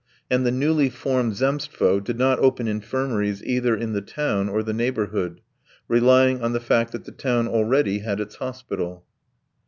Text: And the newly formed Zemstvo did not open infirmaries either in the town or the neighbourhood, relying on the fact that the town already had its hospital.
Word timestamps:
And 0.31 0.43
the 0.43 0.51
newly 0.51 0.89
formed 0.89 1.33
Zemstvo 1.35 1.99
did 1.99 2.17
not 2.17 2.39
open 2.39 2.67
infirmaries 2.67 3.43
either 3.43 3.75
in 3.75 3.93
the 3.93 4.01
town 4.01 4.49
or 4.49 4.63
the 4.63 4.73
neighbourhood, 4.73 5.41
relying 5.87 6.41
on 6.41 6.53
the 6.53 6.59
fact 6.59 6.91
that 6.93 7.05
the 7.05 7.11
town 7.11 7.47
already 7.47 7.99
had 7.99 8.19
its 8.19 8.37
hospital. 8.37 9.05